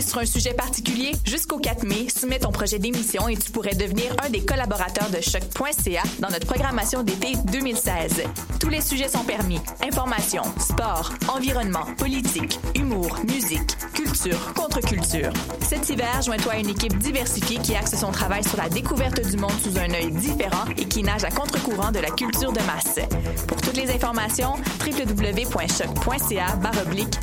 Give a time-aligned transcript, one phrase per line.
[0.00, 1.12] sur un sujet particulier?
[1.24, 5.20] Jusqu'au 4 mai, soumets ton projet d'émission et tu pourrais devenir un des collaborateurs de
[5.20, 8.22] choc.ca dans notre programmation d'été 2016.
[8.60, 9.60] Tous les sujets sont permis.
[9.82, 15.32] Information, sport, environnement, politique, humour, musique, culture, contre-culture.
[15.60, 19.36] Cet hiver, joins-toi à une équipe diversifiée qui axe son travail sur la découverte du
[19.36, 22.98] monde sous un œil différent et qui nage à contre-courant de la culture de masse.
[23.46, 26.46] Pour toutes les informations, www.choc.ca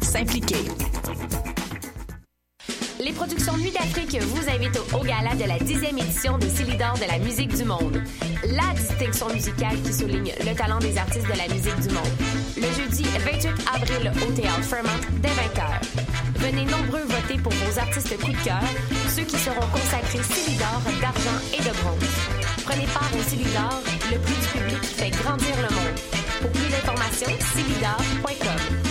[0.01, 1.00] s'impliquer.
[3.03, 7.05] Les productions Nuit d'Afrique vous invitent au, gala de la dixième édition des Célidors de
[7.11, 7.99] la musique du monde.
[8.43, 12.13] La distinction musicale qui souligne le talent des artistes de la musique du monde.
[12.57, 15.81] Le jeudi 28 avril au Théâtre Fremont dès 20h.
[16.35, 18.61] Venez nombreux voter pour vos artistes coup de cœur,
[19.15, 22.05] ceux qui seront consacrés Célidor d'argent et de bronze.
[22.65, 25.99] Prenez part au Célidor, le prix du public qui fait grandir le monde.
[26.41, 28.90] Pour plus d'informations, célidor.com.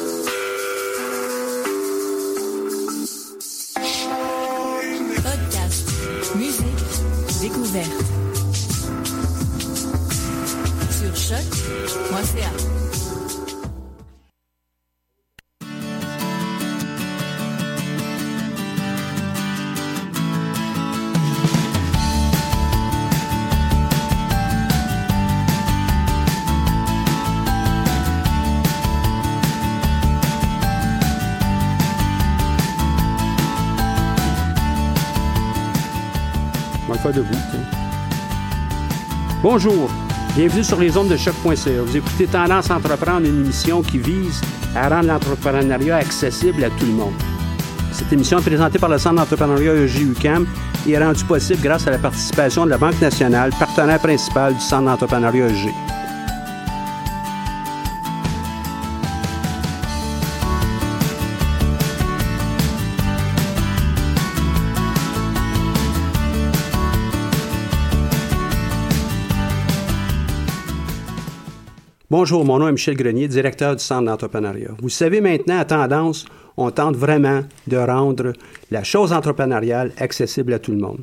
[39.53, 39.89] Bonjour,
[40.33, 41.81] bienvenue sur les ondes de choc.ca.
[41.85, 44.39] Vous écoutez Tendance Entreprendre, une émission qui vise
[44.73, 47.13] à rendre l'entrepreneuriat accessible à tout le monde.
[47.91, 50.47] Cette émission est présentée par le Centre d'entrepreneuriat EGUCAM
[50.87, 54.61] et est rendue possible grâce à la participation de la Banque nationale, partenaire principal du
[54.61, 55.73] Centre d'entrepreneuriat EG.
[72.11, 74.71] Bonjour, mon nom est Michel Grenier, directeur du Centre d'entrepreneuriat.
[74.81, 76.25] Vous savez maintenant, à Tendance,
[76.57, 78.33] on tente vraiment de rendre
[78.69, 80.99] la chose entrepreneuriale accessible à tout le monde.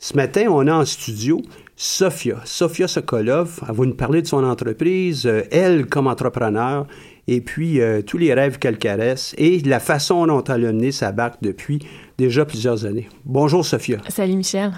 [0.00, 1.40] Ce matin, on a en studio
[1.76, 2.40] Sophia.
[2.44, 6.84] Sophia Sokolov, elle va nous parler de son entreprise, euh, elle comme entrepreneur,
[7.28, 10.90] et puis euh, tous les rêves qu'elle caresse et la façon dont elle a mené
[10.90, 11.78] sa barque depuis
[12.18, 13.08] déjà plusieurs années.
[13.24, 13.98] Bonjour Sophia.
[14.08, 14.72] Salut Michel.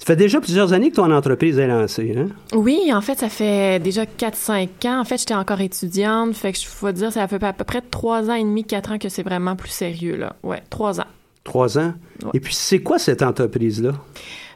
[0.00, 2.28] Ça fait déjà plusieurs années que ton entreprise est lancée, hein?
[2.54, 5.00] Oui, en fait, ça fait déjà 4-5 ans.
[5.00, 6.34] En fait, j'étais encore étudiante.
[6.34, 8.92] Fait que je faut dire, ça fait à peu près 3 ans et demi, 4
[8.92, 10.36] ans que c'est vraiment plus sérieux, là.
[10.42, 11.06] Ouais, 3 ans.
[11.44, 11.92] 3 ans?
[12.32, 13.92] Et puis, c'est quoi cette entreprise-là?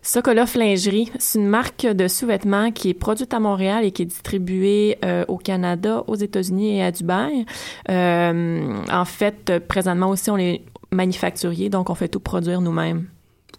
[0.00, 4.06] Sokolov Lingerie, c'est une marque de sous-vêtements qui est produite à Montréal et qui est
[4.06, 7.44] distribuée euh, au Canada, aux États-Unis et à Dubaï.
[7.91, 13.09] Euh, en fait, présentement aussi, on est manufacturier, donc on fait tout produire nous-mêmes.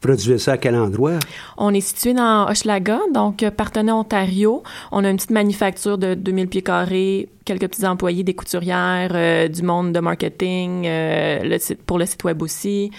[0.01, 1.19] Produisez ça à quel endroit?
[1.57, 4.63] On est situé dans Hochelaga, donc euh, partenaire Ontario.
[4.91, 9.47] On a une petite manufacture de 2000 pieds carrés, quelques petits employés, des couturières, euh,
[9.47, 12.91] du monde de marketing, euh, le site, pour le site web aussi.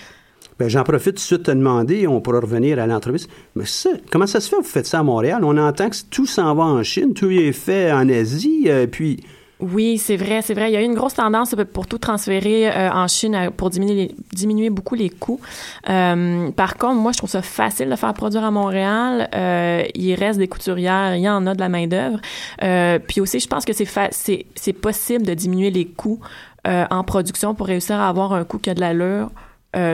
[0.59, 3.29] Ben, j'en profite tout de suite de te demander, on pourra revenir à l'entreprise.
[3.55, 4.57] Mais ça, comment ça se fait?
[4.57, 5.43] Que vous faites ça à Montréal?
[5.45, 9.21] On entend que tout s'en va en Chine, tout est fait en Asie, puis
[9.59, 10.71] oui, c'est vrai, c'est vrai.
[10.71, 14.15] Il y a eu une grosse tendance pour tout transférer euh, en Chine pour diminuer,
[14.33, 15.41] diminuer beaucoup les coûts.
[15.89, 19.31] Euh, par contre, moi, je trouve ça facile de faire produire à Montréal.
[19.35, 22.21] Euh, il reste des couturières, il y en a de la main d'œuvre.
[23.07, 23.87] puis aussi, je pense que c'est
[24.55, 26.21] c'est possible de diminuer les coûts
[26.67, 29.31] en production pour réussir à avoir un coût qui a de l'allure.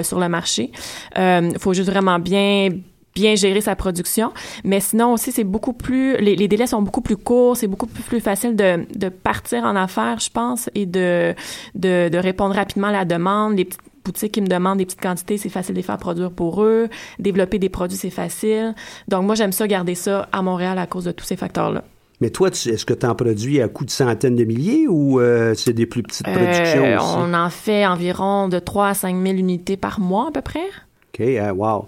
[0.03, 0.73] sur le marché.
[1.17, 2.71] Il faut juste vraiment bien
[3.15, 4.33] bien gérer sa production.
[4.65, 7.87] Mais sinon aussi, c'est beaucoup plus, les, les, délais sont beaucoup plus courts, c'est beaucoup
[7.87, 11.35] plus, facile de, de partir en affaires, je pense, et de,
[11.75, 13.57] de, de répondre rapidement à la demande.
[13.57, 16.31] Les petites boutiques qui me demandent des petites quantités, c'est facile de les faire produire
[16.31, 16.89] pour eux.
[17.19, 18.75] Développer des produits, c'est facile.
[19.09, 21.85] Donc moi, j'aime ça garder ça à Montréal à cause de tous ces facteurs-là.
[22.21, 25.55] Mais toi, est-ce que tu en produis à coût de centaines de milliers ou euh,
[25.57, 27.15] c'est des plus petites productions euh, aussi?
[27.17, 30.69] On en fait environ de 3 à 5 000 unités par mois à peu près.
[31.13, 31.85] OK, uh, wow.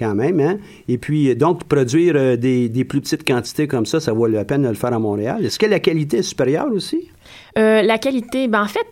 [0.00, 0.40] Quand même.
[0.40, 0.58] Hein?
[0.88, 4.44] Et puis, donc, produire euh, des, des, plus petites quantités comme ça, ça vaut la
[4.44, 5.44] peine de le faire à Montréal.
[5.44, 7.08] Est-ce que la qualité est supérieure aussi?
[7.58, 8.86] Euh, la qualité, ben en fait,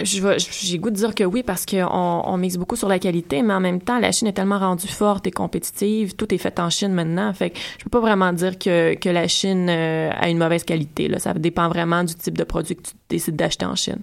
[0.00, 1.84] j'ai goût de dire que oui parce qu'on
[2.24, 4.86] on mise beaucoup sur la qualité, mais en même temps, la Chine est tellement rendue
[4.86, 7.32] forte et compétitive, tout est fait en Chine maintenant.
[7.34, 10.64] Fait que je peux pas vraiment dire que, que la Chine euh, a une mauvaise
[10.64, 11.08] qualité.
[11.08, 11.18] Là.
[11.18, 14.00] Ça dépend vraiment du type de produit que tu décides d'acheter en Chine.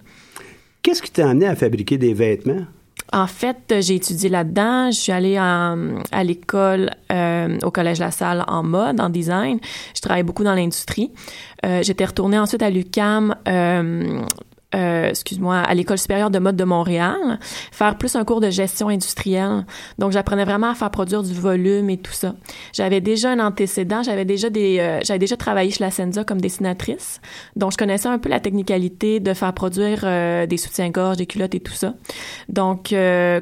[0.82, 2.66] Qu'est-ce qui t'a amené à fabriquer des vêtements?
[3.12, 4.90] En fait, j'ai étudié là-dedans.
[4.90, 5.74] Je suis allée à
[6.24, 9.58] l'école euh, au Collège La Salle en mode, en design.
[9.96, 11.10] Je travaillais beaucoup dans l'industrie.
[11.66, 13.34] Euh, J'étais retournée ensuite à l'UCAM
[14.74, 17.38] euh, euh, excuse-moi, à l'école supérieure de mode de Montréal,
[17.72, 19.64] faire plus un cours de gestion industrielle.
[19.98, 22.34] Donc, j'apprenais vraiment à faire produire du volume et tout ça.
[22.72, 26.40] J'avais déjà un antécédent, j'avais déjà des, euh, j'avais déjà travaillé chez la Senza comme
[26.40, 27.20] dessinatrice.
[27.56, 31.54] Donc, je connaissais un peu la technicalité de faire produire euh, des soutiens-gorge, des culottes
[31.54, 31.94] et tout ça.
[32.48, 32.94] Donc,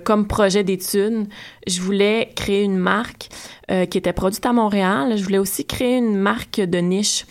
[0.04, 1.26] comme projet d'étude,
[1.66, 3.28] je voulais créer une marque
[3.68, 5.14] qui était produite à Montréal.
[5.16, 7.26] Je voulais aussi créer une marque de niche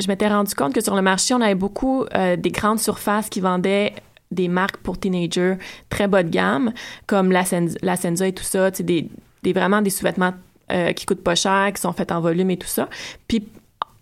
[0.00, 3.28] je m'étais rendu compte que sur le marché, on avait beaucoup euh, des grandes surfaces
[3.28, 3.94] qui vendaient
[4.30, 5.56] des marques pour teenagers
[5.88, 6.72] très bas de gamme,
[7.06, 7.94] comme la, Senza, la
[8.26, 9.08] et tout ça, des,
[9.42, 10.32] des, vraiment des sous-vêtements
[10.72, 12.88] euh, qui coûtent pas cher, qui sont faits en volume et tout ça.
[13.28, 13.46] Puis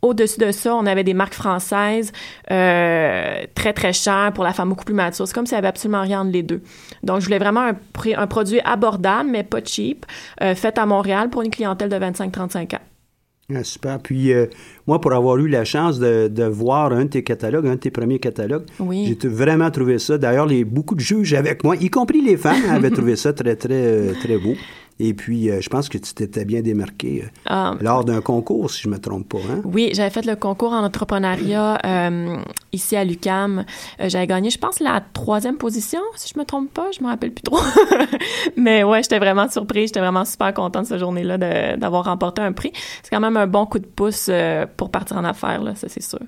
[0.01, 2.11] au-dessus de ça, on avait des marques françaises
[2.51, 5.29] euh, très, très chères pour la femme beaucoup plus mature.
[5.29, 6.63] C'est comme s'il n'y avait absolument rien entre les deux.
[7.03, 7.77] Donc, je voulais vraiment un,
[8.17, 10.07] un produit abordable, mais pas cheap,
[10.41, 12.81] fait à Montréal pour une clientèle de 25-35 ans.
[13.55, 13.99] Ah, super.
[13.99, 14.47] Puis euh,
[14.87, 17.81] moi, pour avoir eu la chance de, de, voir un de tes catalogues, un de
[17.81, 20.19] tes premiers catalogues, j'ai vraiment trouvé ça.
[20.19, 23.73] D'ailleurs, beaucoup de juges avec moi, y compris les femmes, avaient trouvé ça très, très,
[23.73, 24.55] euh, très beau.
[25.05, 27.75] Et puis, euh, je pense que tu t'étais bien démarqué euh, ah.
[27.81, 29.39] lors d'un concours, si je ne me trompe pas.
[29.51, 29.61] Hein?
[29.65, 32.37] Oui, j'avais fait le concours en entrepreneuriat euh,
[32.73, 33.65] ici à l'UCAM.
[33.99, 36.93] j'avais gagné, je pense, la troisième position, si je me trompe pas.
[36.97, 37.59] Je me rappelle plus trop.
[38.57, 39.89] Mais ouais, j'étais vraiment surprise.
[39.89, 42.71] J'étais vraiment super contente cette journée-là d'avoir remporté un prix.
[43.03, 44.31] C'est quand même un bon coup de pouce
[44.77, 46.21] pour partir en affaires, là, ça c'est sûr.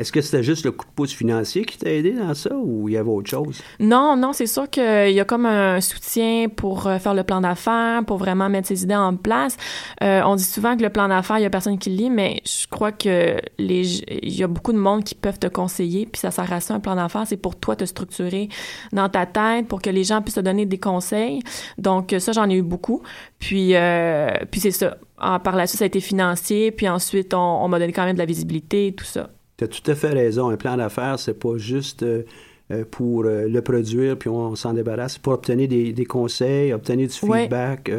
[0.00, 2.88] Est-ce que c'était juste le coup de pouce financier qui t'a aidé dans ça ou
[2.88, 3.60] il y avait autre chose?
[3.80, 7.42] Non, non, c'est sûr qu'il y a comme un soutien pour euh, faire le plan
[7.42, 9.58] d'affaires, pour vraiment mettre ses idées en place.
[10.02, 12.08] Euh, on dit souvent que le plan d'affaires, il y a personne qui le lit,
[12.08, 16.06] mais je crois que les, il y a beaucoup de monde qui peuvent te conseiller,
[16.06, 18.48] puis ça sert à ça, un plan d'affaires, c'est pour toi te structurer
[18.94, 21.40] dans ta tête, pour que les gens puissent te donner des conseils.
[21.76, 23.02] Donc ça, j'en ai eu beaucoup.
[23.38, 24.96] Puis, euh, puis c'est ça.
[25.18, 28.14] Par la suite, ça a été financier, puis ensuite, on, on m'a donné quand même
[28.14, 29.28] de la visibilité tout ça.
[29.60, 30.48] Tu as tout à fait raison.
[30.48, 32.22] Un plan d'affaires, c'est pas juste euh,
[32.70, 35.14] euh, pour euh, le produire puis on, s'en débarrasse.
[35.14, 37.90] C'est pour obtenir des, conseils, obtenir du feedback,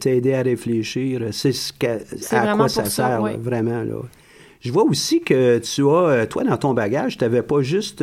[0.00, 1.20] t'aider à réfléchir.
[1.32, 1.70] C'est ce
[2.34, 3.82] à quoi ça, sert vraiment.
[3.82, 3.96] Là.
[4.60, 8.02] Je vois aussi que tu as, toi, dans ton bagage, tu n'avais pas juste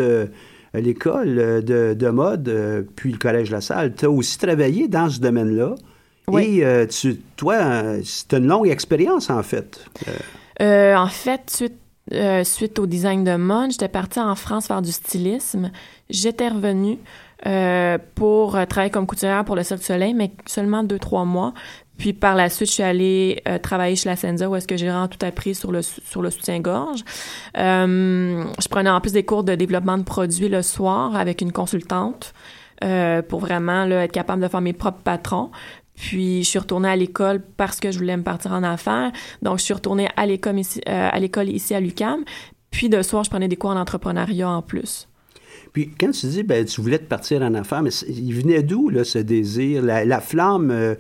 [0.76, 3.96] l'école de, mode puis le collège La Salle.
[3.96, 5.74] Tu as aussi travaillé dans ce domaine-là.
[6.40, 7.58] Et tu, toi,
[8.04, 9.84] c'est une longue expérience, en fait.
[10.60, 11.70] en fait, tu
[12.12, 15.72] euh, suite au design de mode, j'étais partie en France faire du stylisme.
[16.10, 17.00] J'étais revenue
[17.46, 21.24] euh, pour euh, travailler comme couturière pour le Cirque du Soleil, mais seulement deux, trois
[21.24, 21.54] mois.
[21.98, 24.88] Puis par la suite, je suis allée travailler chez la Senza où est-ce que j'ai
[24.88, 27.04] vraiment tout appris sur le, sur le soutien-gorge.
[27.56, 32.34] je prenais en plus des cours de développement de produits le soir avec une consultante.
[33.30, 35.52] pour vraiment là, être capable de faire mes propres patrons.
[35.96, 39.12] Puis je suis retournée à l'école parce que je voulais me partir en affaires.
[39.42, 42.24] Donc je suis retournée à l'école ici, euh, à l'école ici à l'UCAM.
[42.72, 45.08] Puis de soir, je prenais des cours en entrepreneuriat en plus.
[45.74, 48.90] Puis quand tu dis ben tu voulais te partir en affaires, mais il venait d'où
[48.90, 50.96] là ce désir, la, flamme euh,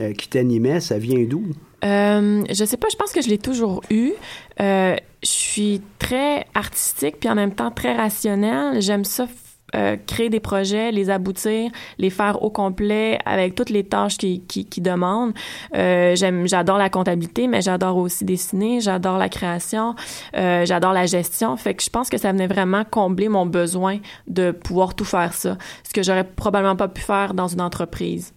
[0.00, 1.44] euh, qui t'animait, ça vient d'où?
[1.84, 4.12] Euh, Je sais pas, je pense que je l'ai toujours eu.
[4.58, 8.82] je suis très artistique puis en même temps très rationnelle.
[8.82, 9.26] J'aime ça
[9.74, 14.40] euh, créer des projets, les aboutir, les faire au complet avec toutes les tâches qui,
[14.40, 15.34] qui, qui demandent.
[15.74, 19.94] Euh, j'aime, j'adore la comptabilité, mais j'adore aussi dessiner, j'adore la création,
[20.36, 21.56] euh, j'adore la gestion.
[21.56, 25.34] Fait que je pense que ça venait vraiment combler mon besoin de pouvoir tout faire
[25.34, 28.32] ça, ce que j'aurais probablement pas pu faire dans une entreprise.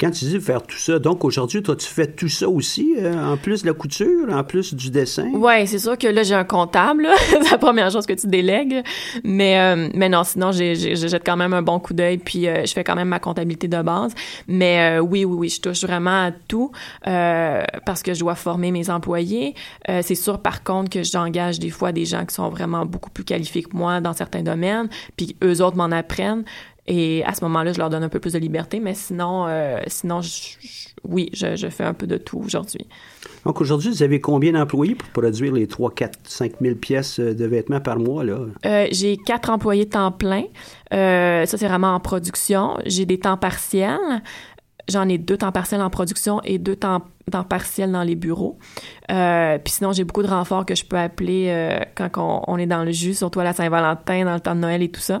[0.00, 3.32] Quand tu dis faire tout ça, donc aujourd'hui, toi, tu fais tout ça aussi, euh,
[3.32, 5.28] en plus de la couture, en plus du dessin?
[5.34, 7.08] Oui, c'est sûr que là, j'ai un comptable.
[7.28, 8.84] c'est la première chose que tu délègues.
[9.24, 12.64] Mais, euh, mais non, sinon, j'ai, jette quand même un bon coup d'œil, puis euh,
[12.64, 14.14] je fais quand même ma comptabilité de base.
[14.46, 16.70] Mais oui, oui, oui, je touche vraiment à tout
[17.02, 19.54] parce que je dois former mes employés.
[19.86, 23.24] c'est sûr, par contre, que j'engage des fois des gens qui sont vraiment beaucoup plus
[23.24, 26.44] qualifiés que moi dans certains domaines, puis eux autres m'en apprennent.
[26.90, 29.78] Et à ce moment-là, je leur donne un peu plus de liberté, mais sinon, euh,
[29.86, 30.20] sinon
[31.04, 32.86] oui, je, fais un peu de tout aujourd'hui.
[33.44, 37.46] Donc aujourd'hui, vous avez combien d'employés pour produire les 3, 4, 5 000 pièces de
[37.46, 38.24] vêtements par mois?
[38.24, 38.38] là?
[38.64, 40.44] Euh, J'ai quatre employés temps plein.
[40.94, 42.78] Euh, ça, c'est vraiment en production.
[42.86, 43.98] J'ai des temps partiels.
[44.88, 48.58] j'en ai deux temps partiels en production et deux temps, temps partiels dans les bureaux.
[49.10, 52.56] Euh, puis sinon, j'ai beaucoup de renforts que je peux appeler euh, quand on, on,
[52.56, 55.02] est dans le jus, surtout à la Saint-Valentin, dans le temps de Noël et tout
[55.02, 55.20] ça.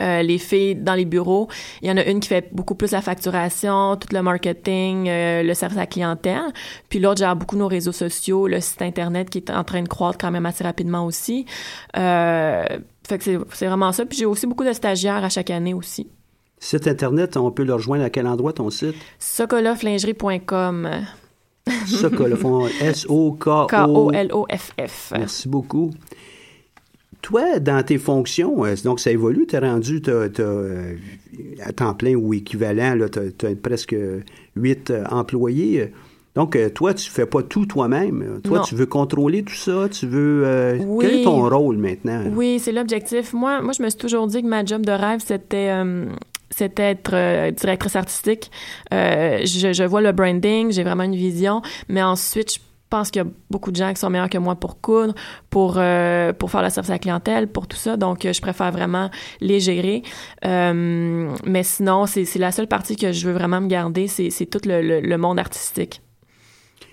[0.00, 1.48] Euh, les filles dans les bureaux,
[1.82, 5.42] il y en a une qui fait beaucoup plus la facturation, tout le marketing, euh,
[5.42, 6.52] le service à la clientèle.
[6.88, 9.88] Puis l'autre gère beaucoup nos réseaux sociaux, le site internet qui est en train de
[9.88, 11.46] croître quand même assez rapidement aussi.
[11.96, 12.64] Euh,
[13.06, 14.04] fait que c'est vraiment ça.
[14.06, 16.08] Puis j'ai aussi beaucoup de stagiaires à chaque année aussi.
[16.58, 18.94] Site internet, on peut le rejoindre à quel endroit ton site?
[19.18, 20.88] sokoloflingerie.com.
[21.86, 22.44] Sokolof,
[22.80, 23.66] S-O-K-O...
[23.66, 25.12] K-O-L-O-F-F.
[25.18, 25.90] Merci beaucoup.
[27.24, 30.94] Toi, dans tes fonctions, euh, donc ça évolue, tu as rendu euh,
[31.64, 33.96] à temps plein ou équivalent, tu as, presque
[34.56, 35.90] huit euh, employés.
[36.34, 38.40] Donc, toi, tu fais pas tout toi-même.
[38.42, 39.88] Toi, tu veux contrôler tout ça.
[39.88, 40.76] Tu veux.
[40.84, 41.06] oui.
[41.06, 42.24] Quel est ton rôle maintenant?
[42.34, 43.32] Oui, c'est l'objectif.
[43.32, 45.70] Moi, moi, je me suis toujours dit que ma job de rêve, c'était.
[46.50, 48.50] c'était être directrice artistique.
[48.90, 53.22] Je, je, vois le branding, j'ai vraiment une vision, mais ensuite, je je pense qu'il
[53.22, 55.14] y a beaucoup de gens qui sont meilleurs que moi pour coudre,
[55.50, 57.96] pour euh, pour faire le service à la clientèle, pour tout ça.
[57.96, 59.10] Donc, je préfère vraiment
[59.40, 60.02] les gérer.
[60.44, 64.60] Euh, mais sinon, c'est la seule partie que je veux vraiment me garder, c'est tout
[64.64, 66.02] le, le, monde artistique.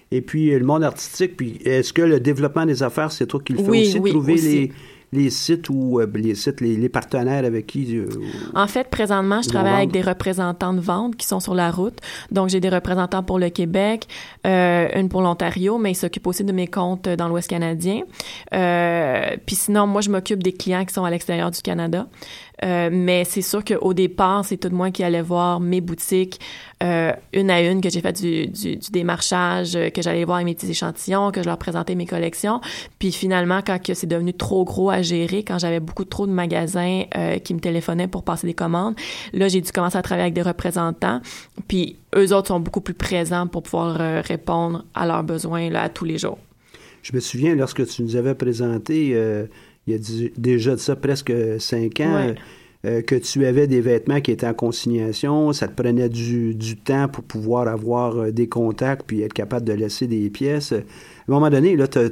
[0.09, 3.53] Et puis, le monde artistique, puis est-ce que le développement des affaires, c'est toi qui
[3.53, 4.59] le fais oui, aussi, oui, trouver aussi.
[4.59, 4.71] les
[5.13, 7.97] les sites ou euh, les sites, les, les, partenaires avec qui?
[7.97, 8.07] Euh,
[8.55, 11.99] en fait, présentement, je travaille avec des représentants de vente qui sont sur la route.
[12.31, 14.07] Donc, j'ai des représentants pour le Québec,
[14.47, 18.01] euh, une pour l'Ontario, mais ils s'occupent aussi de mes comptes dans l'Ouest canadien.
[18.53, 22.07] Euh, puis sinon, moi, je m'occupe des clients qui sont à l'extérieur du Canada.
[22.63, 26.39] Euh, mais c'est sûr qu'au départ, c'est tout moi qui allais voir mes boutiques
[26.83, 30.53] euh, une à une, que j'ai fait du, du, démarchage, euh, que j'allais voir mes
[30.53, 32.61] petits échantillons, que je leur présentais mes collections.
[32.99, 37.03] Puis finalement, quand c'est devenu trop gros à gérer, quand j'avais beaucoup trop de magasins
[37.43, 38.95] qui me téléphonaient pour passer des commandes,
[39.33, 41.21] là, j'ai dû commencer à travailler avec des représentants.
[41.67, 45.89] Puis eux autres sont beaucoup plus présents pour pouvoir répondre à leurs besoins là, à
[45.89, 46.37] tous les jours.
[47.03, 49.15] Je me souviens, lorsque tu nous avais présenté
[49.87, 52.35] il y a déjà de ça presque cinq ans, Ouais.
[52.85, 56.77] euh, que tu avais des vêtements qui étaient en consignation, ça te prenait du, du
[56.77, 60.73] temps pour pouvoir avoir euh, des contacts puis être capable de laisser des pièces.
[61.31, 62.09] À un moment donné, là, tu as,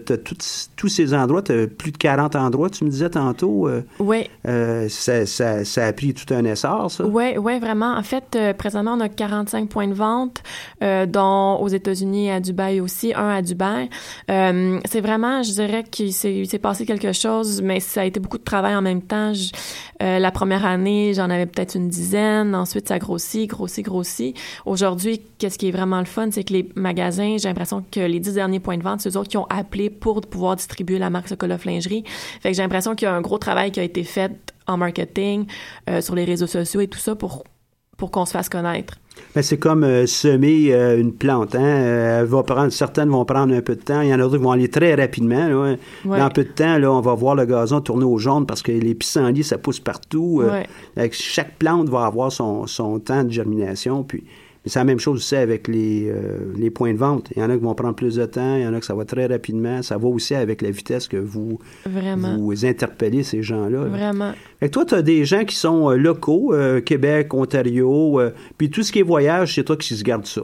[0.77, 3.67] tous ces endroits, tu as plus de 40 endroits, tu me disais tantôt.
[3.67, 4.29] Euh, oui.
[4.47, 7.05] Euh, ça, ça, ça, a pris tout un essor, ça?
[7.05, 7.97] Oui, oui, vraiment.
[7.97, 10.41] En fait, euh, présentement, on a 45 points de vente,
[10.81, 13.89] euh, dont aux États-Unis et à Dubaï aussi, un à Dubaï.
[14.29, 18.43] C'est vraiment, je dirais qu'il s'est passé quelque chose, mais ça a été beaucoup de
[18.43, 19.33] travail en même temps.
[19.33, 19.51] Je,
[19.99, 22.55] la première année, j'en avais peut-être une dizaine.
[22.55, 24.37] Ensuite, ça grossit, grossit, grossit.
[24.65, 28.19] Aujourd'hui, qu'est-ce qui est vraiment le fun, c'est que les magasins, j'ai l'impression que les
[28.19, 31.27] dix derniers points de vente, eux autres qui ont appelé pour pouvoir distribuer la marque
[31.27, 32.03] Sokolov Lingerie.
[32.41, 34.77] Fait que j'ai l'impression qu'il y a un gros travail qui a été fait en
[34.77, 35.45] marketing,
[35.89, 37.43] euh, sur les réseaux sociaux et tout ça pour,
[37.97, 38.95] pour qu'on se fasse connaître.
[39.35, 41.55] Ben, c'est comme euh, semer euh, une plante.
[41.55, 42.19] Hein?
[42.19, 44.01] Elle va prendre, certaines vont prendre un peu de temps.
[44.01, 45.47] Il y en a d'autres qui vont aller très rapidement.
[45.47, 45.75] Là.
[46.05, 46.19] Ouais.
[46.19, 48.71] Dans peu de temps, là, on va voir le gazon tourner au jaune parce que
[48.71, 50.43] les pissenlits, ça pousse partout.
[50.95, 51.11] Ouais.
[51.11, 54.03] Chaque plante va avoir son, son temps de germination.
[54.03, 54.23] Puis,
[54.65, 57.31] mais c'est la même chose aussi avec les, euh, les points de vente.
[57.35, 58.85] Il y en a qui vont prendre plus de temps, il y en a que
[58.85, 59.81] ça va très rapidement.
[59.81, 62.37] Ça va aussi avec la vitesse que vous, Vraiment.
[62.37, 63.83] vous interpellez ces gens-là.
[63.83, 63.85] là.
[63.85, 64.33] Vraiment.
[64.59, 68.31] Fait que toi, tu as des gens qui sont euh, locaux, euh, Québec, Ontario, euh,
[68.57, 70.41] puis tout ce qui est voyage, c'est toi qui se garde ça.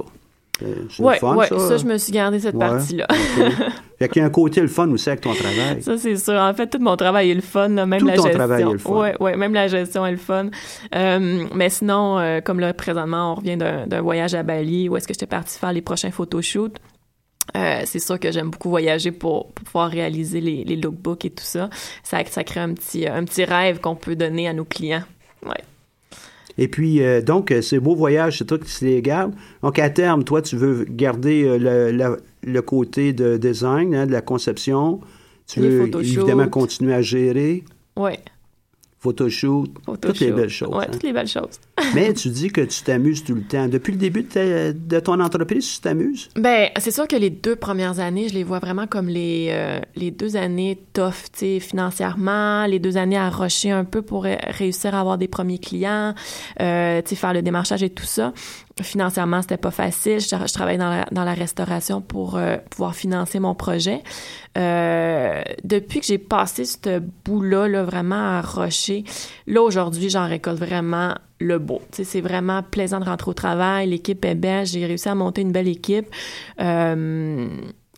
[0.63, 1.59] Euh, c'est le Ouais, ça.
[1.59, 3.07] ça, je me suis gardé cette Ouais, partie-là.
[3.09, 3.51] ok.
[3.99, 5.81] Fait qu'il y a un côté le fun aussi avec ton travail.
[5.81, 6.33] Ça, c'est sûr.
[6.33, 8.37] En fait, tout mon travail est le fun, là, même Tout la ton gestion.
[8.39, 8.91] travail est le fun.
[8.91, 10.47] Ouais, ouais, même la gestion est le fun.
[10.95, 14.95] Euh, mais sinon, euh, comme là, présentement, on revient d'un d'un voyage à Bali où
[14.97, 16.75] est-ce que j'étais partie faire les prochains photoshoots.
[17.55, 21.29] Euh, c'est sûr que j'aime beaucoup voyager pour, pour pouvoir réaliser les, les lookbooks et
[21.29, 21.69] tout ça.
[22.03, 25.03] Ça, ça crée un petit, un petit rêve qu'on peut donner à nos clients.
[25.45, 25.51] Ouais.
[26.57, 29.33] Et puis, euh, donc, euh, ces beaux voyages, c'est toi qui les gardes.
[29.61, 34.05] Donc, à terme, toi, tu veux garder euh, le, le, le côté de design, hein,
[34.05, 35.01] de la conception.
[35.47, 37.63] Tu Les veux évidemment continuer à gérer,
[37.97, 38.19] Ouais.
[38.99, 39.69] photoshoot,
[40.01, 40.69] toutes les belles choses.
[40.73, 40.87] Hein.
[40.91, 41.59] toutes les belles choses.
[41.93, 43.67] Mais tu dis que tu t'amuses tout le temps.
[43.67, 46.29] Depuis le début de, ton entreprise, tu t'amuses?
[46.35, 49.79] Ben, c'est sûr que les deux premières années, je les vois vraiment comme les, euh,
[49.95, 54.23] les deux années tough, tu sais, financièrement, les deux années à rusher un peu pour
[54.23, 56.15] ré- réussir à avoir des premiers clients,
[56.61, 58.33] euh, tu faire le démarchage et tout ça.
[58.81, 60.19] Financièrement, c'était pas facile.
[60.19, 64.01] Je, je travaillais dans la, dans la restauration pour euh, pouvoir financer mon projet.
[64.57, 69.03] Euh, depuis que j'ai passé ce bout-là, là, vraiment à rusher,
[69.47, 71.81] là, aujourd'hui, j'en récolte vraiment le beau.
[71.91, 73.89] C'est vraiment plaisant de rentrer au travail.
[73.89, 74.65] L'équipe est belle.
[74.65, 76.07] J'ai réussi à monter une belle équipe.
[76.61, 77.47] Euh,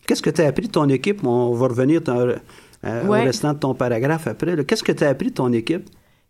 [0.06, 1.24] Qu'est-ce que tu as appris de ton équipe?
[1.26, 2.36] On va revenir dans- euh,
[3.06, 3.20] Ouais.
[3.20, 4.64] au restant de ton paragraphe après.
[4.64, 5.88] Qu'est-ce que tu as appris de ton équipe?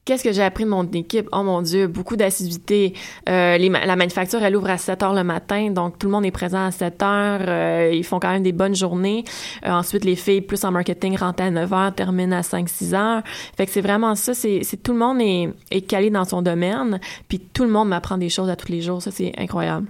[0.08, 1.28] Qu'est-ce que j'ai appris de mon équipe?
[1.32, 2.94] Oh mon Dieu, beaucoup d'assiduité.
[3.28, 6.30] Euh, la manufacture, elle ouvre à 7 heures le matin, donc tout le monde est
[6.30, 7.40] présent à 7 heures.
[7.46, 9.24] Euh, ils font quand même des bonnes journées.
[9.66, 13.22] Euh, ensuite, les filles, plus en marketing, rentrent à 9 heures, terminent à 5-6 heures.
[13.54, 14.32] Fait que c'est vraiment ça.
[14.32, 18.16] C'est tout le monde est, est calé dans son domaine, puis tout le monde m'apprend
[18.16, 19.02] des choses à tous les jours.
[19.02, 19.88] Ça, c'est incroyable.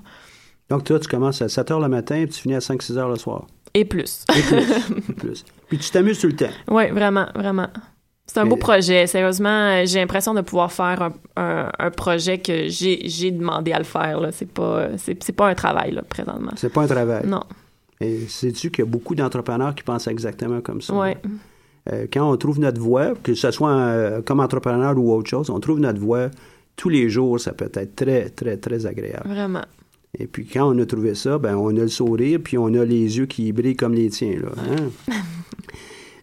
[0.69, 3.09] Donc, toi, tu commences à 7 heures le matin puis tu finis à 5-6 heures
[3.09, 3.47] le soir.
[3.73, 4.25] Et plus.
[4.37, 4.67] Et plus.
[5.11, 5.45] et plus.
[5.69, 6.51] Puis tu t'amuses tout le temps.
[6.69, 7.69] Oui, vraiment, vraiment.
[8.31, 9.07] C'est un beau Et- projet.
[9.07, 13.79] Sérieusement, euh, j'ai l'impression de pouvoir faire un, un- un projet que j'ai demandé à
[13.79, 14.21] le faire.
[14.33, 14.89] C'est pas,
[15.37, 16.53] pas un travail, là, présentement.
[16.57, 17.27] C'est pas un travail.
[17.27, 17.43] Non.
[18.01, 20.95] Et sais-tu qu'il y a beaucoup d'entrepreneurs qui pensent exactement comme ça?
[20.95, 21.17] Ouais.
[21.91, 25.49] Euh, quand on trouve notre voie, que ce soit euh, comme entrepreneur ou autre chose,
[25.51, 26.29] on trouve notre voie
[26.77, 29.29] tous les jours, ça peut être très, très, très agréable.
[29.29, 29.65] Vraiment.
[30.19, 32.85] Et puis quand on a trouvé ça, ben on a le sourire, puis on a
[32.85, 34.37] les yeux qui brillent comme les tiens.
[34.43, 35.15] Là, hein?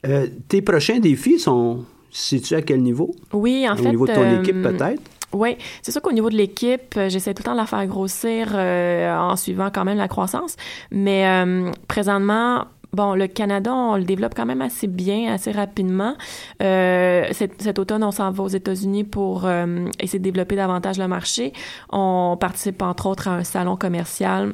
[0.07, 1.83] Euh, tes prochains défis sont
[2.15, 3.13] situés à quel niveau?
[3.34, 3.89] Oui, en Au fait.
[3.89, 5.01] niveau de ton euh, équipe, peut-être?
[5.34, 7.86] Oui, c'est sûr qu'au niveau de l'équipe, euh, j'essaie tout le temps de la faire
[7.88, 10.55] grossir euh, en suivant quand même la croissance.
[10.91, 16.15] Mais euh, présentement, bon, le Canada, on le développe quand même assez bien, assez rapidement.
[16.63, 20.98] Euh, cet, cet automne, on s'en va aux États-Unis pour euh, essayer de développer davantage
[20.98, 21.51] le marché.
[21.91, 24.53] On participe entre autres à un salon commercial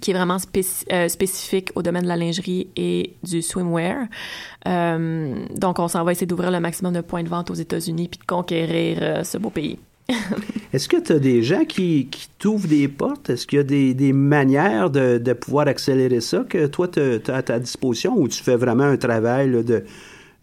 [0.00, 0.38] qui est vraiment
[0.92, 4.06] euh, spécifique au domaine de la lingerie et du swimwear.
[4.66, 8.08] Euh, donc, on s'en va essayer d'ouvrir le maximum de points de vente aux États-Unis
[8.08, 9.78] puis de conquérir euh, ce beau pays.
[10.72, 13.30] Est-ce que tu as des gens qui, qui t'ouvrent des portes?
[13.30, 17.00] Est-ce qu'il y a des, des manières de, de pouvoir accélérer ça que toi, tu
[17.00, 19.84] as à ta disposition ou tu fais vraiment un travail de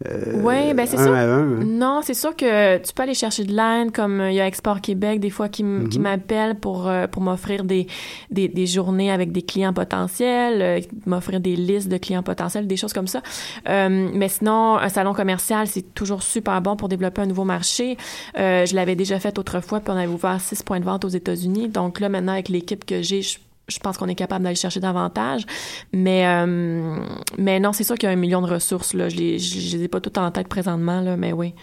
[0.08, 1.12] euh, Oui, ben c'est sûr.
[1.12, 1.44] un?
[1.64, 4.46] Non, c'est sûr que tu peux aller chercher de l'aide, comme euh, il y a
[4.46, 6.04] Export Québec, des fois, qui, m- qui Mhm.
[6.04, 7.86] m'appellent pour, euh, pour m'offrir des,
[8.30, 12.92] des, des journées avec des clients potentiels, m'offrir des listes de clients potentiels, des choses
[12.92, 13.22] comme ça.
[13.68, 17.96] Euh, mais sinon, un salon commercial, c'est toujours super bon pour développer un nouveau marché.
[18.38, 21.08] Euh, je l'avais déjà fait autrefois, puis on avait ouvert six points de vente aux
[21.08, 21.68] États-Unis.
[21.68, 23.38] Donc là, maintenant, avec l'équipe que j'ai, je
[23.70, 25.46] je pense qu'on est capable d'aller chercher davantage.
[25.92, 26.96] Mais, euh,
[27.38, 28.94] mais non, c'est sûr qu'il y a un million de ressources.
[28.94, 29.08] Là.
[29.08, 31.54] Je ne les, je- je les ai pas toutes en tête présentement, là, mais oui.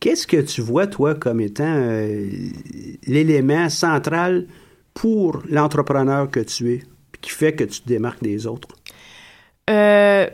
[0.00, 2.28] Qu'est-ce que tu vois, toi, comme étant euh,
[3.06, 4.46] l'élément central
[4.94, 6.82] pour l'entrepreneur que tu es,
[7.20, 8.68] qui fait que tu te démarques des autres?
[9.70, 10.26] Euh,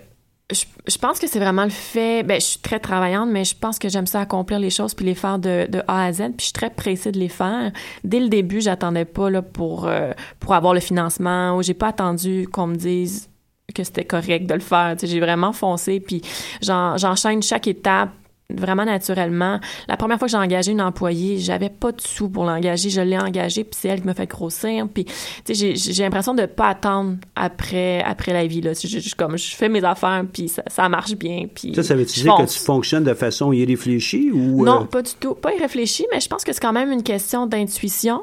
[0.52, 2.22] je, je pense que c'est vraiment le fait.
[2.22, 5.04] Ben, je suis très travaillante, mais je pense que j'aime ça accomplir les choses puis
[5.04, 6.18] les faire de, de A à Z.
[6.18, 7.72] Puis je suis très pressée de les faire.
[8.04, 11.88] Dès le début, j'attendais pas là pour euh, pour avoir le financement ou j'ai pas
[11.88, 13.28] attendu qu'on me dise
[13.74, 14.96] que c'était correct de le faire.
[15.02, 16.20] J'ai vraiment foncé puis
[16.60, 18.10] j'en- j'enchaîne chaque étape
[18.50, 19.60] vraiment naturellement.
[19.88, 22.90] La première fois que j'ai engagé une employée, j'avais pas de sous pour l'engager.
[22.90, 24.86] Je l'ai engagée, puis c'est elle qui me fait grossir.
[24.92, 25.04] Puis,
[25.44, 28.60] tu sais, j'ai- l'impression de pas attendre après, après la vie.
[28.60, 28.72] Là.
[28.74, 31.46] Je, comme, je fais mes affaires, puis ça, ça marche bien.
[31.54, 34.64] Puis Ça, ça veut dire que tu fonctionnes de façon irréfléchie ou...
[34.64, 35.34] Non, euh, pas du tout.
[35.34, 38.22] Pas irréfléchi, mais je pense que c'est quand même une question d'intuition.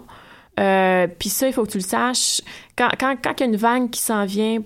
[0.60, 2.42] Euh, puis ça, il faut que tu le saches.
[2.78, 4.60] Quand, quand, quand il y a une vague qui s'en vient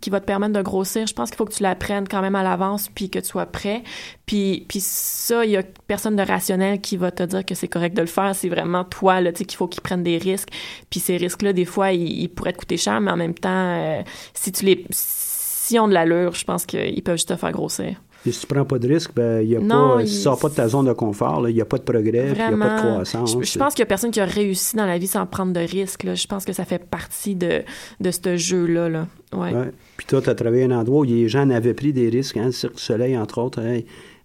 [0.00, 2.20] qui va te permettre de grossir, je pense qu'il faut que tu la prennes quand
[2.20, 3.82] même à l'avance puis que tu sois prêt.
[4.26, 7.68] Puis, puis ça, il y a personne de rationnel qui va te dire que c'est
[7.68, 8.34] correct de le faire.
[8.34, 10.50] C'est vraiment toi, là, tu sais, qu'il faut qu'ils prennent des risques.
[10.90, 13.48] Puis ces risques-là, des fois, ils, ils pourraient te coûter cher, mais en même temps,
[13.50, 14.02] euh,
[14.34, 14.84] si tu les...
[14.90, 18.00] Si ont de l'allure, je pense qu'ils peuvent juste te faire grossir.
[18.26, 20.20] Et si tu prends pas de risque, ben, y a Non, pas, il- si tu
[20.22, 22.40] sors pas de ta zone de confort, il n'y a pas de progrès, il n'y
[22.40, 23.36] a pas de croissance.
[23.40, 25.52] Je, je pense qu'il y a personne qui a réussi dans la vie sans prendre
[25.52, 26.02] de risques.
[26.02, 26.14] Là.
[26.14, 27.62] Je pense que ça fait partie de,
[28.00, 28.88] de ce jeu-là.
[28.88, 29.06] Là.
[29.32, 29.54] Ouais.
[29.54, 29.70] Ouais.
[29.96, 32.36] Puis toi, tu as travaillé à un endroit où les gens avaient pris des risques,
[32.36, 33.60] hein, le Cirque du Soleil, entre autres.
[33.60, 33.80] hein.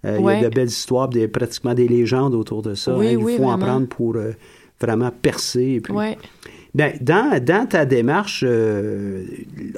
[0.06, 2.97] Euh, Il y a de belles histoires, des, pratiquement des légendes autour de ça.
[2.97, 3.12] Oui, hein.
[3.12, 4.32] Il oui, faut en prendre pour euh,
[4.82, 5.75] vraiment percer.
[5.75, 6.17] et puis- Ouais.
[6.75, 9.23] Ben, dans, dans ta démarche, euh,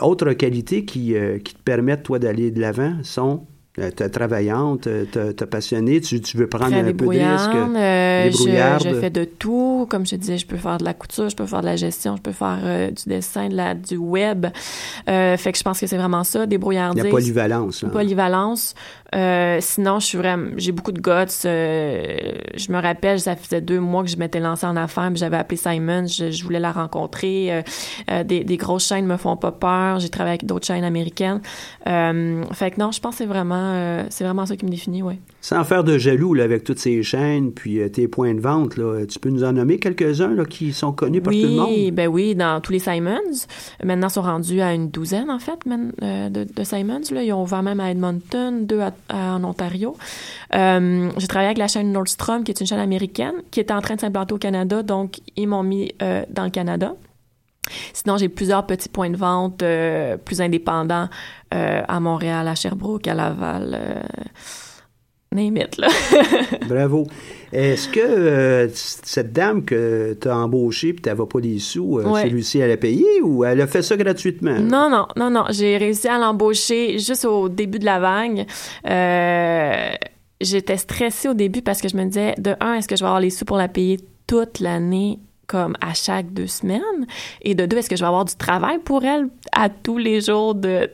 [0.01, 3.41] autres qualités qui, euh, qui te permettent, toi, d'aller de l'avant sont
[3.75, 7.49] t'es travaillante, euh, t'es passionnée, tu, tu veux prendre un peu de risque.
[7.49, 7.75] débrouillarde.
[7.75, 9.85] euh, je, je fais de tout.
[9.89, 11.75] Comme je te disais, je peux faire de la couture, je peux faire de la
[11.75, 14.45] gestion, je peux faire euh, du dessin, de la, du web.
[15.09, 17.03] Euh, fait que je pense que c'est vraiment ça, débrouillardise.
[17.03, 17.83] La polyvalence.
[17.83, 17.89] là.
[17.89, 18.75] polyvalence.
[19.15, 21.11] Euh, sinon, je suis vraiment, j'ai beaucoup de guts.
[21.45, 22.17] Euh,
[22.55, 25.55] je me rappelle, ça faisait deux mois que je m'étais lancée en affaires, j'avais appelé
[25.57, 27.63] Simon, je, je voulais la rencontrer.
[28.09, 29.99] Euh, des, des grosses chaînes me font pas peur.
[29.99, 31.39] J'ai travaillé avec d'autres chaînes américaines.
[31.85, 35.15] Fait que non, je pense que c'est vraiment, c'est vraiment ça qui me définit, oui.
[35.41, 39.05] Sans faire de jaloux là, avec toutes ces chaînes, puis tes points de vente, là,
[39.05, 41.69] tu peux nous en nommer quelques-uns là, qui sont connus par tout le monde?
[41.69, 43.19] Oui, ben oui, dans tous les Simons.
[43.83, 47.01] Maintenant, ils sont rendus à une douzaine, en fait, man- de, de Simons.
[47.11, 47.23] Là.
[47.23, 49.95] Ils ont ouvert même à Edmonton, deux à- à- en Ontario.
[50.53, 53.81] Euh, j'ai travaillé avec la chaîne Nordstrom, qui est une chaîne américaine, qui était en
[53.81, 56.93] train de s'implanter au Canada, donc ils m'ont mis euh, dans le Canada.
[57.93, 61.09] Sinon, j'ai plusieurs petits points de vente euh, plus indépendants
[61.53, 63.79] euh, à Montréal, à Sherbrooke, à Laval.
[65.35, 65.87] Name it, là.
[66.67, 67.05] Bravo.
[67.53, 71.99] Est-ce que euh, cette dame que tu as embauchée puis tu n'avais pas les sous,
[71.99, 72.23] euh, Ouais.
[72.23, 74.59] celui-ci, elle a payé ou elle a fait ça gratuitement?
[74.59, 75.43] Non, non, non, non.
[75.51, 78.45] J'ai réussi à l'embaucher juste au début de la vague.
[78.89, 79.89] Euh,
[80.41, 83.07] J'étais stressée au début parce que je me disais, de un, est-ce que je vais
[83.07, 85.19] avoir les sous pour la payer toute l'année?
[85.47, 86.81] Comme à chaque deux semaines
[87.41, 90.21] et de deux est-ce que je vais avoir du travail pour elle à tous les
[90.21, 90.89] jours de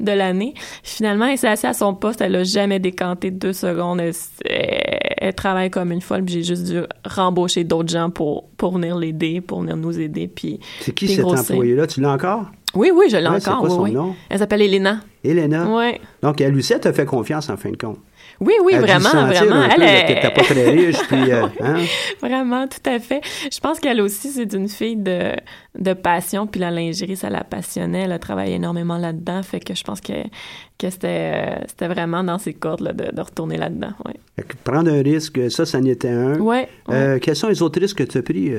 [0.00, 0.54] de l'année?
[0.82, 5.70] Finalement elle s'est assise à son poste elle a jamais décanté deux secondes elle, travaille
[5.70, 9.60] comme une folle puis j'ai juste dû rembaucher d'autres gens pour pour venir l'aider pour
[9.60, 11.86] venir nous aider puis C'est qui cet employé-là?
[11.86, 12.46] Tu l'as encore?
[12.74, 13.92] oui oui je l'ai Ouais, encore quoi oui, son oui.
[13.92, 14.14] nom?
[14.28, 15.66] elle s'appelle Elena Elena?
[15.68, 16.00] Ouais.
[16.22, 17.98] Donc, elle aussi, elle t'a fait confiance en fin de compte.
[18.40, 19.56] Oui, oui, vraiment, vraiment.
[19.56, 20.02] un peu, Elle là, est...
[20.02, 21.76] que t'étais pas très riche, puis, euh, hein?
[22.20, 23.20] Vraiment, tout à fait.
[23.50, 25.32] Je pense qu'elle aussi, c'est une fille de,
[25.78, 28.02] de passion, puis la lingerie, ça la passionnait.
[28.02, 30.12] Elle a travaillé énormément là-dedans, fait que je pense que,
[30.78, 33.92] que c'était, euh, vraiment dans ses cordes là, de, de retourner là-dedans.
[34.06, 34.44] Ouais.
[34.62, 36.38] Prendre un risque, ça, ça en était un.
[36.38, 36.94] Ouais, ouais.
[36.94, 38.52] Euh, quels sont les autres risques que tu as pris?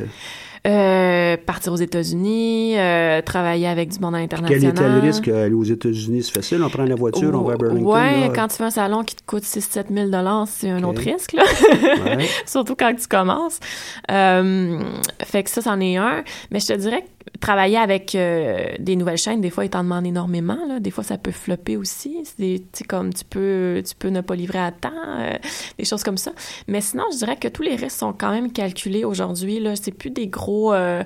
[0.67, 1.10] Euh?
[1.30, 4.69] Euh, partir aux États-Unis, euh, travailler avec du monde Quel international.
[4.69, 5.28] était le risque?
[5.28, 6.63] Aller aux États-Unis, c'est facile.
[6.63, 7.93] On prend la voiture, on va à Burlington.
[7.93, 8.30] Ouais, là.
[8.34, 11.43] quand tu fais un salon qui te coûte 6-7 000 c'est un autre risque, là.
[11.74, 12.28] Ouais.
[12.45, 13.60] Surtout quand tu commences.
[14.12, 14.80] Euh,
[15.24, 16.24] fait que ça, c'en est un.
[16.52, 17.08] Mais je te dirais que
[17.39, 20.58] travailler avec euh, des nouvelles chaînes, des fois, ils t'en demandent énormément.
[20.68, 20.80] Là.
[20.80, 22.18] Des fois, ça peut flopper aussi.
[22.24, 25.34] C'est comme tu peux, tu peux ne pas livrer à temps, euh,
[25.78, 26.32] des choses comme ça.
[26.68, 29.60] Mais sinon, je dirais que tous les risques sont quand même calculés aujourd'hui.
[29.60, 30.74] Là, c'est plus des gros.
[30.74, 31.04] euh,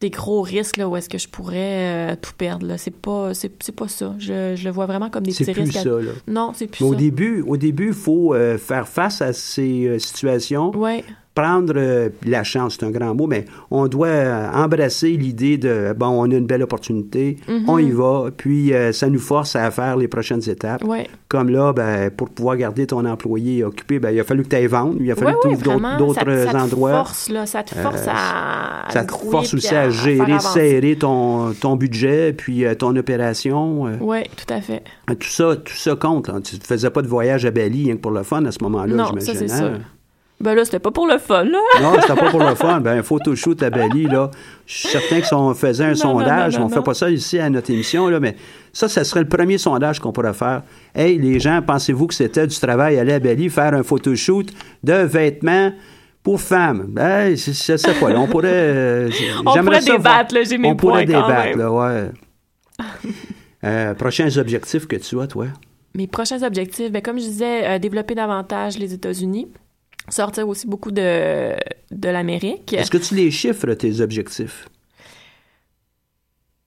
[0.00, 3.50] des gros risques là où est-ce que je pourrais tout perdre là c'est pas c'est,
[3.76, 6.12] pas ça je, je le vois vraiment comme des C'est petits plus risques ça, là.
[6.26, 9.98] non c'est plus Mais au ça début, au début, il faut faire face à ces
[9.98, 11.04] situations, ouais
[11.40, 15.94] prendre euh, la chance, c'est un grand mot, mais on doit euh, embrasser l'idée de
[15.96, 17.64] bon, on a une belle opportunité, Mhm.
[17.68, 20.84] on y va, puis euh, ça nous force à faire les prochaines étapes.
[20.84, 24.48] ouais Comme là, ben, pour pouvoir garder ton employé occupé, ben, il a fallu que
[24.48, 26.56] tu ailles vendre, il a fallu Ouais, que tu ouais, ouvres d'autres- ça, ça te
[26.56, 26.90] endroits.
[26.92, 31.52] Force, là, ça te force à, à Ça te force aussi à, gérer, serrer ton,
[31.60, 33.84] ton budget, puis euh, ton opération.
[34.00, 34.82] Oui, tout à fait.
[35.08, 36.28] Tout ça, tout ça compte.
[36.28, 36.40] là.
[36.42, 38.58] Tu ne faisais pas de voyage à Bali rien que pour le fun à ce
[38.62, 39.34] moment-là, non, j'imagine.
[39.34, 39.56] ça, c'est hein?
[39.56, 39.78] sûr.
[40.40, 41.58] Ben là, c'était pas pour le fun, là.
[41.82, 42.80] Non, c'était pas pour le fun.
[42.80, 44.30] Ben, un photoshoot à Bali, là.
[44.66, 46.94] Je suis certain que si on faisait un Non, sondage, non, non, on fait pas
[46.94, 48.36] ça ici à notre émission, là, mais
[48.72, 50.62] ça, ça serait le premier sondage qu'on pourrait faire.
[50.94, 54.46] Hey, les gens, pensez-vous que c'était du travail aller à Bali faire un photoshoot
[54.82, 55.72] de vêtements
[56.22, 56.86] pour femmes?
[56.88, 58.48] Ben, je sais pas, là, on pourrait...
[58.50, 59.10] euh,
[59.46, 61.58] On pourrait ça débattre, là, j'ai mes On pourrait quand débattre, même.
[61.58, 62.10] là, ouais.
[63.62, 65.48] Euh, prochains objectifs que tu as, toi?
[65.94, 69.48] Mes prochains objectifs, ben, comme je disais, euh, développer davantage les États-Unis,
[70.08, 71.54] sortir aussi beaucoup de,
[71.90, 72.72] de l'Amérique.
[72.72, 74.68] Est-ce que tu les chiffres, tes objectifs?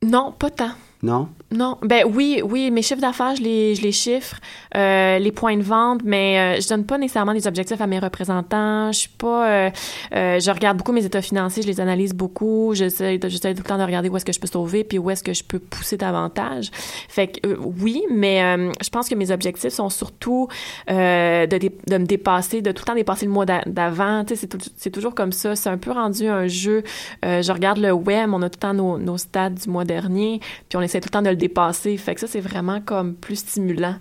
[0.04, 0.72] Non, pas tant.
[1.04, 1.28] Non?
[1.52, 4.38] Non, ben oui, oui, mes chiffres d'affaires, je les, je les chiffre,
[4.76, 8.00] euh, les points de vente, mais euh, je donne pas nécessairement des objectifs à mes
[8.00, 8.92] représentants.
[8.92, 9.70] Je suis pas, euh,
[10.16, 12.74] euh, je regarde beaucoup mes états financiers, je les analyse beaucoup.
[12.74, 15.24] J'essaie, tout le temps de regarder où est-ce que je peux sauver, puis où est-ce
[15.24, 16.72] que je peux pousser davantage.
[17.10, 18.42] Fait que oui, mais
[18.82, 20.48] je pense que mes objectifs sont surtout
[20.88, 24.24] de, de me dépasser, de tout le temps dépasser le mois d'a- d'avant.
[24.28, 25.56] C'est, toujours comme ça.
[25.56, 26.84] C'est un peu rendu un jeu.
[27.22, 30.40] Je regarde le web, on a tout le temps nos, nos stats du mois dernier,
[30.70, 31.96] puis on tout le temps de le dépasser.
[31.98, 33.96] Fait que ça, c'est vraiment comme plus stimulant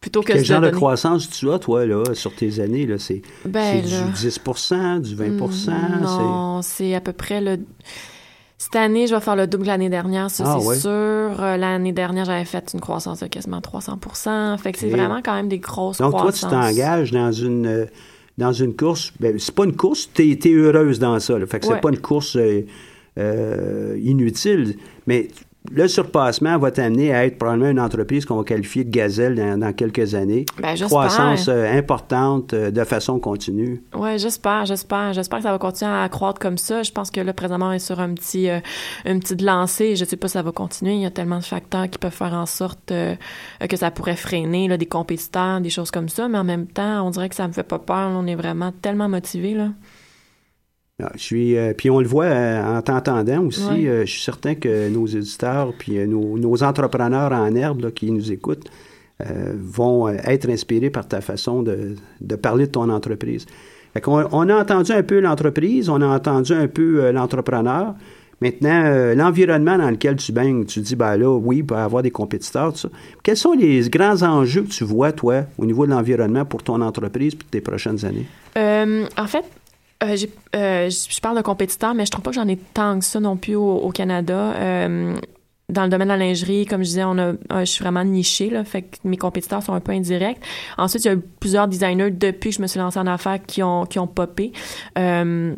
[0.00, 2.86] plutôt que Quel genre de donner- croissance tu as, toi, là, sur tes années?
[2.86, 2.98] Là?
[2.98, 4.02] C'est, Ben, là.
[4.02, 5.70] du 10% du 20 c'est...
[6.00, 7.58] Non, c'est à peu près le.
[8.60, 10.76] Cette année, je vais faire le double que l'année dernière, ça Ah, c'est ouais.
[10.78, 10.90] sûr.
[10.90, 15.34] Euh, L'année dernière, j'avais fait une croissance de quasiment 300% Fait que c'est vraiment quand
[15.34, 16.50] même des grosses Donc, toi, tu croissances.
[16.50, 17.86] t'engages dans une, euh,
[18.36, 19.12] dans une course.
[19.20, 21.38] Ben, c'est pas une course, tu es, heureuse dans ça.
[21.38, 21.46] là.
[21.46, 22.62] Fait que c'est pas une course euh,
[23.16, 24.76] euh, inutile.
[25.06, 25.28] Mais
[25.70, 29.58] le surpassement va t'amener à être probablement une entreprise qu'on va qualifier de gazelle dans,
[29.58, 30.46] dans quelques années.
[30.58, 30.88] J'espère.
[30.88, 33.82] Croissance euh, importante euh, de façon continue.
[33.94, 35.12] Ouais, j'espère, j'espère.
[35.12, 36.82] J'espère que ça va continuer à croître comme ça.
[36.82, 38.60] Je pense que là, présentement, on est sur un petit, euh,
[39.04, 39.96] une petite lancée.
[39.96, 40.94] Je sais pas si ça va continuer.
[40.94, 43.14] Il y a tellement de facteurs qui peuvent faire en sorte euh,
[43.68, 46.28] que ça pourrait freiner, là, des compétiteurs, des choses comme ça.
[46.28, 48.10] Mais en même temps, on dirait que ça me fait pas peur.
[48.14, 49.68] On est vraiment tellement motivés, là.
[51.02, 53.62] Ah, Je suis, euh, puis on le voit euh, en t'entendant aussi.
[53.68, 53.86] Ouais.
[53.88, 57.90] euh, je suis certain que nos éditeurs puis euh, nos, nos entrepreneurs en herbe là,
[57.92, 58.68] qui nous écoutent
[59.24, 63.46] euh, vont euh, être inspirés par ta façon de, de parler de ton entreprise.
[63.94, 67.94] Fait qu'on- on a entendu un peu l'entreprise, on a entendu un peu l'entrepreneur.
[68.40, 71.78] Maintenant, euh, l'environnement dans lequel tu baignes, tu dis, ben là, oui, il peut y
[71.78, 72.88] avoir des compétiteurs, tout ça.
[73.24, 76.80] Quels sont les grands enjeux que tu vois, toi, au niveau de l'environnement pour ton
[76.80, 78.26] entreprise pour tes prochaines années?
[78.56, 79.42] Euh, en fait,
[80.02, 80.16] euh,
[80.54, 83.20] euh, je parle de compétiteurs, mais je trouve pas que j'en ai tant que ça
[83.20, 84.52] non plus au, au Canada.
[84.56, 85.14] Euh,
[85.68, 88.48] dans le domaine de la lingerie, comme je disais, on a, je suis vraiment nichée,
[88.48, 90.40] là, fait que mes compétiteurs sont un peu indirects.
[90.78, 93.42] Ensuite, il y a eu plusieurs designers depuis que je me suis lancée en affaires
[93.44, 94.52] qui ont, qui ont popé.
[94.96, 95.54] Euh,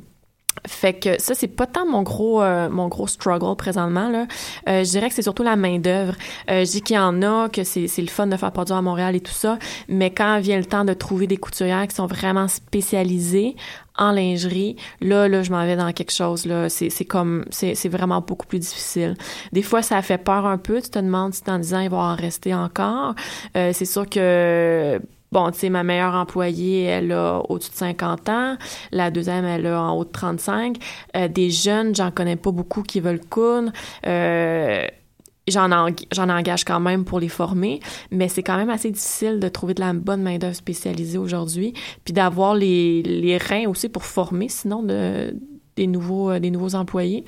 [0.67, 4.27] fait que ça c'est pas tant mon gros euh, mon gros struggle présentement là.
[4.69, 6.15] Euh, je dirais que c'est surtout la main d'œuvre.
[6.51, 8.77] Euh, je dis qu'il y en a que c'est c'est le fun de faire produire
[8.77, 11.95] à Montréal et tout ça, mais quand vient le temps de trouver des couturières qui
[11.95, 13.57] sont vraiment spécialisées
[14.01, 18.21] en lingerie, là là je m'en vais dans quelque chose là, c'est comme c'est vraiment
[18.21, 19.17] beaucoup plus difficile.
[19.53, 21.99] Des fois ça fait peur un peu, tu te demandes si en disant il va
[21.99, 23.15] en rester encore.
[23.57, 25.01] Euh, c'est sûr que
[25.33, 28.57] Bon, tu sais, ma meilleure employée, elle a au-dessus de 50 ans.
[28.91, 30.77] La deuxième, elle a en haut de 35.
[31.17, 33.71] Euh, des jeunes, j'en connais pas beaucoup qui veulent coudre.
[34.07, 34.87] Euh,
[35.51, 39.75] j'en engage quand même pour les former, mais c'est quand même assez difficile de trouver
[39.75, 44.83] de la bonne main-d'œuvre spécialisée aujourd'hui, puis d'avoir les, les reins aussi pour former, sinon
[44.83, 45.35] de
[45.77, 47.25] des nouveaux euh, des nouveaux employés.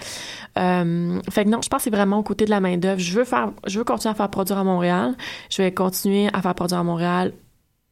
[0.59, 3.01] Euh, fait que non, je pense que c'est vraiment au côté de la main d'œuvre.
[3.01, 5.15] Je veux faire, je veux continuer à faire produire à Montréal.
[5.51, 7.33] Je vais continuer à faire produire à Montréal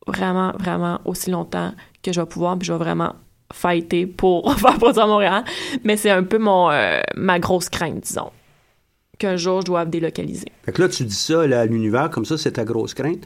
[0.07, 3.15] vraiment, vraiment aussi longtemps que je vais pouvoir, puis je vais vraiment
[3.53, 5.45] fighter pour faire produire à Montréal.
[5.85, 8.31] Mais c'est un peu mon euh, ma grosse crainte, disons,
[9.21, 10.47] qu'un jour je dois délocaliser.
[10.65, 13.23] Fait que là, tu dis ça là, à l'univers, comme ça, c'est ta grosse crainte.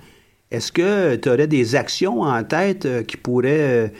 [0.50, 3.90] Est-ce que tu aurais des actions en tête euh, qui pourraient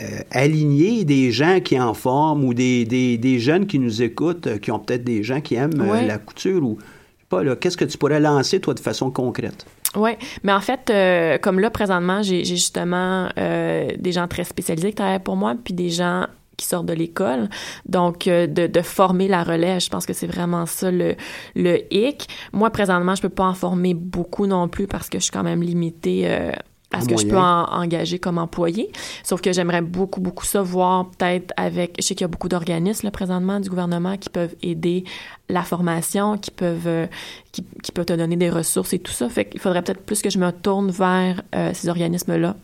[0.00, 4.58] euh, aligner des gens qui en forment ou des, des, des jeunes qui nous écoutent,
[4.60, 6.06] qui ont peut-être des gens qui aiment Ouais.
[6.06, 6.84] la couture ou je
[7.22, 9.66] sais pas, là, qu'est-ce que tu pourrais lancer, toi, de façon concrète?
[9.96, 10.10] Oui,
[10.44, 14.90] mais en fait, euh, comme là, présentement, j'ai j'ai justement euh, des gens très spécialisés
[14.90, 16.26] qui travaillent pour moi, puis des gens
[16.58, 17.48] qui sortent de l'école.
[17.86, 21.14] Donc, euh, de, de former la relève, je pense que c'est vraiment ça le,
[21.54, 22.28] le hic.
[22.52, 25.44] Moi, présentement, je peux pas en former beaucoup non plus parce que je suis quand
[25.44, 26.50] même limitée euh,
[26.90, 28.90] à ce que je peux en- engager comme employé.
[29.22, 31.94] Sauf que j'aimerais beaucoup, beaucoup ça voir peut-être avec...
[32.00, 35.04] Je sais qu'il y a beaucoup d'organismes, là, présentement, du gouvernement qui peuvent aider
[35.48, 37.06] la formation, qui peuvent, euh,
[37.52, 39.28] qui, qui peuvent te donner des ressources et tout ça.
[39.28, 42.56] Fait qu'il faudrait peut-être plus que je me tourne vers euh, ces organismes-là.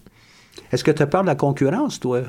[0.72, 2.22] Est-ce que tu as peur de la concurrence, toi?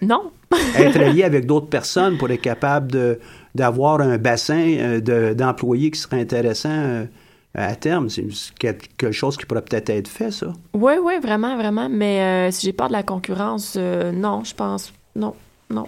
[0.00, 0.30] Non,
[0.76, 3.18] être lié avec d'autres personnes pour être capable
[3.54, 7.04] d'avoir un bassin euh, de- d'employés qui serait intéressant euh,
[7.54, 8.08] à terme.
[8.08, 8.24] C'est
[8.58, 10.46] quelque chose qui pourrait peut-être être fait, ça.
[10.72, 11.88] Oui, oui, vraiment, vraiment.
[11.90, 14.92] Mais euh, si j'ai peur de la concurrence, euh, non, je pense.
[15.14, 15.34] Non,
[15.68, 15.86] non.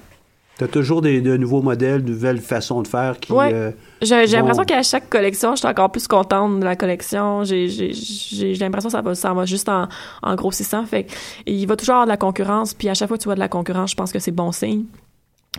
[0.58, 3.32] Tu as toujours des, de nouveaux modèles, de nouvelles façons de faire qui...
[3.32, 3.52] Ouais.
[3.52, 7.42] euh, J'ai l'impression qu'à chaque collection, je suis encore plus contente de la collection.
[7.44, 9.88] J'ai l'impression que ça va, ça va juste en,
[10.22, 10.86] en grossissant.
[10.86, 11.06] Fait
[11.46, 12.72] il va toujours avoir de la concurrence.
[12.72, 14.52] Puis à chaque fois que tu vois de la concurrence, je pense que c'est bon
[14.52, 14.84] signe.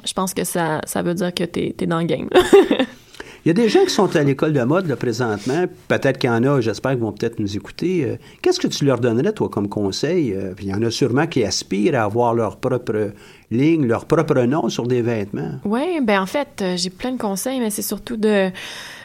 [0.06, 2.30] Je pense que ça, ça veut dire que t'es es dans le game.
[3.46, 5.66] Il y a des gens qui sont à l'école de mode là, présentement.
[5.88, 8.04] Peut-être qu'il y en a, j'espère qu'ils vont peut-être nous écouter.
[8.04, 10.34] Euh, Qu'est-ce que tu leur donnerais, toi, comme conseil?
[10.34, 13.12] Euh, il y en a sûrement qui aspirent à avoir leur propre
[13.52, 15.60] ligne, leur propre nom sur des vêtements.
[15.64, 18.50] Oui, ben en fait, euh, j'ai plein de conseils, mais c'est surtout de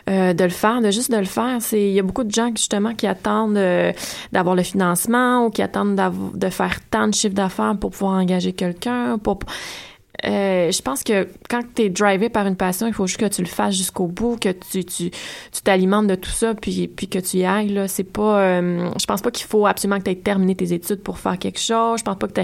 [0.09, 1.59] euh, de le faire, de juste de le faire.
[1.61, 3.61] C'est il y a beaucoup de gens justement qui attendent
[4.33, 6.01] d'avoir le financement ou qui attendent
[6.35, 9.19] de faire tant de chiffres d'affaires pour pouvoir engager quelqu'un.
[9.19, 9.41] Pour
[10.25, 13.27] euh, je pense que quand tu es drivé par une passion, il faut juste que
[13.27, 15.11] tu le fasses jusqu'au bout, que tu
[15.65, 17.89] t'alimentes de tout ça, puis puis que tu y ailles là.
[17.89, 21.03] C'est pas, euh, je pense pas qu'il faut absolument que tu aies terminé tes études
[21.03, 22.01] pour faire quelque chose.
[22.01, 22.43] Je pense pas que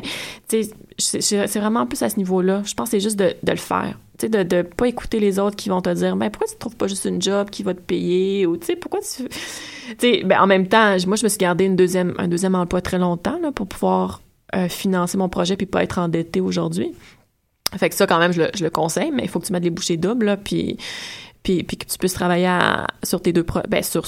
[0.49, 0.63] tu
[0.99, 2.63] c'est vraiment plus à ce niveau-là.
[2.65, 3.99] Je pense que c'est juste de, de le faire.
[4.23, 6.87] De, de pas écouter les autres qui vont te dire, ben, pourquoi tu trouves pas
[6.87, 8.47] juste une job qui va te payer?
[8.47, 11.77] Ou, tu sais, pourquoi tu, ben, en même temps, moi, je me suis gardé une
[11.77, 14.23] deuxième, un deuxième emploi très longtemps, là, pour pouvoir
[14.55, 16.95] euh, financer mon projet puis pas être endetté aujourd'hui.
[17.77, 19.53] Fait que ça, quand même, je le, je le conseille, mais il faut que tu
[19.53, 20.77] mettes les bouchées doubles, là, puis,
[21.43, 24.05] puis, puis que tu puisses travailler à- sur tes deux pro ben, sur,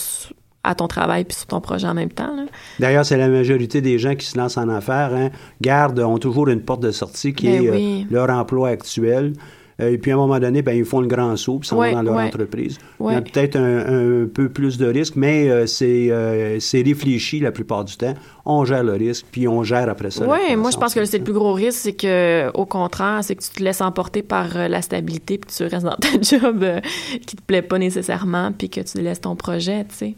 [0.65, 2.35] à ton travail puis sur ton projet en même temps.
[2.79, 6.49] D'ailleurs, c'est la majorité des gens qui se lancent en affaires, hein, gardent, ont toujours
[6.49, 9.33] une porte de sortie qui Ben est euh, leur emploi actuel.
[9.81, 11.79] Euh, et puis, à un moment donné, ben, ils font le grand saut, puis s'en
[11.79, 12.25] Ouais, vont dans leur ouais.
[12.25, 12.79] entreprise.
[12.99, 13.15] Il y Ouais.
[13.15, 17.53] a peut-être un, un peu plus de risques, mais euh, c'est euh, c'est réfléchi la
[17.53, 18.15] plupart du temps.
[18.45, 20.27] On gère le risque, puis on gère après ça.
[20.27, 23.37] Oui, moi, je pense que c'est le plus gros risque, c'est que, au contraire, c'est
[23.37, 26.81] que tu te laisses emporter par la stabilité, puis tu restes dans ta job euh,
[27.27, 30.15] qui te plaît pas nécessairement, puis que tu laisses ton projet, tu sais.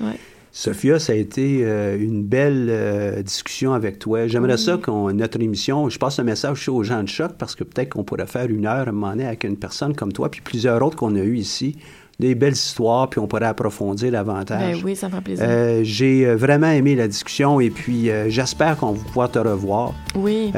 [0.00, 0.18] Ouais.
[0.54, 4.26] Sophia, ça a été euh, une belle euh, discussion avec toi.
[4.26, 7.54] J'aimerais ça qu'on notre émission, je passe le message aussi aux gens de choc parce
[7.54, 10.12] que peut-être qu'on pourrait faire une heure à un moment donné avec une personne comme
[10.12, 11.78] toi, puis plusieurs autres qu'on a eues ici,
[12.20, 14.76] des belles histoires, puis on pourrait approfondir davantage.
[14.76, 15.46] Ben oui, ça me ferait plaisir.
[15.48, 19.94] Euh, J'ai vraiment aimé la discussion et puis j'espère qu'on va pouvoir te revoir.
[20.14, 20.52] oui.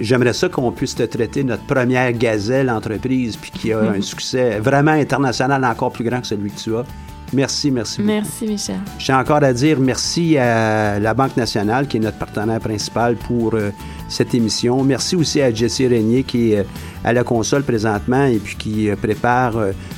[0.00, 4.60] J'aimerais ça qu'on puisse te traiter notre première gazelle entreprise puis qui a un succès
[4.60, 6.84] vraiment international encore plus grand que celui que tu as.
[7.32, 8.12] Merci, merci beaucoup.
[8.12, 8.78] Merci, Michel.
[8.98, 13.54] J'ai encore à dire merci à la Banque nationale, qui est notre partenaire principal pour
[13.54, 13.70] euh,
[14.08, 14.82] cette émission.
[14.84, 16.64] Merci aussi à Jessie Régnier, qui est euh,
[17.04, 19.54] à la console présentement et puis qui euh, prépare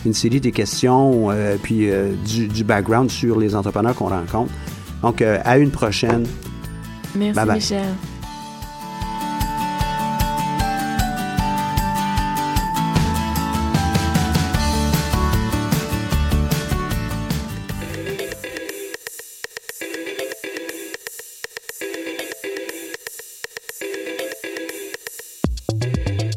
[0.07, 1.29] une série de questions,
[1.63, 1.89] puis
[2.25, 4.53] du, du, background sur les entrepreneurs qu'on rencontre.
[5.03, 6.27] Donc, à une prochaine.
[7.15, 7.85] Merci, Michel.